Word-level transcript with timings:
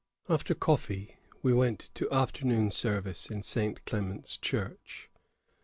After 0.27 0.55
coffee, 0.55 1.17
we 1.43 1.53
went 1.53 1.91
to 1.93 2.11
afternoon 2.11 2.71
service 2.71 3.29
in 3.29 3.43
St. 3.43 3.85
Clement's 3.85 4.35
church. 4.35 5.11